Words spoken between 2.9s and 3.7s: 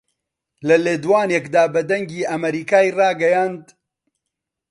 ڕاگەیاند